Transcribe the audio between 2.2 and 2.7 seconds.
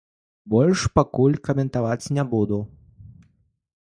буду.